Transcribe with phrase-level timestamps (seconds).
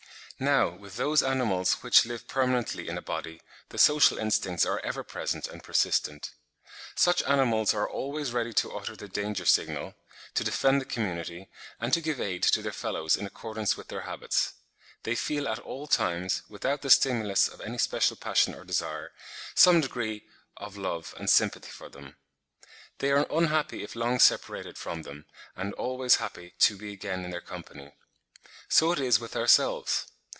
[0.39, 5.03] Now with those animals which live permanently in a body, the social instincts are ever
[5.03, 6.31] present and persistent.
[6.95, 9.93] Such animals are always ready to utter the danger signal,
[10.33, 11.47] to defend the community,
[11.79, 14.53] and to give aid to their fellows in accordance with their habits;
[15.03, 19.11] they feel at all times, without the stimulus of any special passion or desire,
[19.53, 20.25] some degree
[20.57, 22.15] of love and sympathy for them;
[22.97, 27.29] they are unhappy if long separated from them, and always happy to be again in
[27.29, 27.93] their company.
[28.69, 30.07] So it is with ourselves.